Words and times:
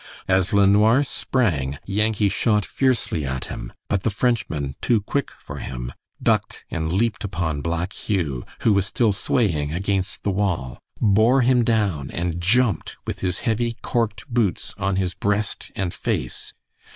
As 0.27 0.51
LeNoir 0.51 1.03
sprang, 1.03 1.77
Yankee 1.85 2.27
shot 2.27 2.65
fiercely 2.65 3.23
at 3.23 3.45
him, 3.53 3.71
but 3.87 4.01
the 4.01 4.09
Frenchman, 4.09 4.73
too 4.81 4.99
quick 5.01 5.29
for 5.37 5.59
him, 5.59 5.93
ducked 6.19 6.65
and 6.71 6.91
leaped 6.91 7.23
upon 7.23 7.61
Black 7.61 7.93
Hugh, 7.93 8.43
who 8.61 8.73
was 8.73 8.87
still 8.87 9.11
swaying 9.11 9.71
against 9.71 10.23
the 10.23 10.31
wall, 10.31 10.79
bore 10.99 11.41
him 11.41 11.63
down 11.63 12.09
and 12.09 12.41
jumped 12.41 12.97
with 13.05 13.19
his 13.19 13.41
heavy 13.41 13.77
"corked" 13.83 14.27
boots 14.27 14.73
on 14.79 14.95
his 14.95 15.13
breast 15.13 15.71
and 15.75 15.93
face. 15.93 16.55